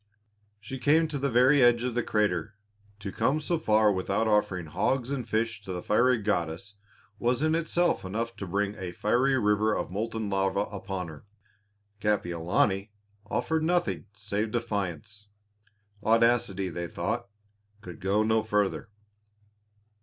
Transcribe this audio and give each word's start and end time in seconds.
She 0.59 0.79
came 0.79 1.07
to 1.09 1.19
the 1.19 1.29
very 1.29 1.61
edge 1.61 1.83
of 1.83 1.93
the 1.93 2.01
crater. 2.01 2.55
To 3.01 3.11
come 3.11 3.39
so 3.39 3.59
far 3.59 3.91
without 3.93 4.27
offering 4.27 4.65
hogs 4.65 5.11
and 5.11 5.29
fish 5.29 5.61
to 5.61 5.73
the 5.73 5.83
fiery 5.83 6.17
goddess 6.17 6.73
was 7.19 7.43
in 7.43 7.53
itself 7.53 8.03
enough 8.03 8.35
to 8.37 8.47
bring 8.47 8.73
a 8.77 8.93
fiery 8.93 9.37
river 9.37 9.75
of 9.75 9.91
molten 9.91 10.27
lava 10.27 10.61
upon 10.75 11.07
her. 11.09 11.25
Kapiolani 11.99 12.89
offered 13.27 13.63
nothing 13.63 14.07
save 14.15 14.49
defiance. 14.49 15.27
Audacity, 16.03 16.69
they 16.69 16.87
thought, 16.87 17.27
could 17.81 17.99
go 17.99 18.23
no 18.23 18.41
further. 18.41 18.89